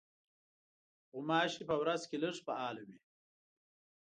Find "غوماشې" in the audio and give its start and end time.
1.09-1.61